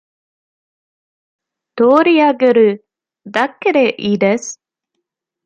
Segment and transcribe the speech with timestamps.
[1.75, 2.85] 取り上げる
[3.27, 4.59] だけでいいです。